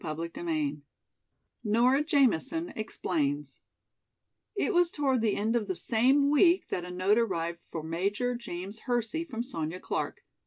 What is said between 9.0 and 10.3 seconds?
from Sonya Clark.